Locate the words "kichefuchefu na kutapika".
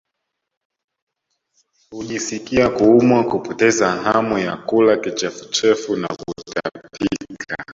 4.97-7.63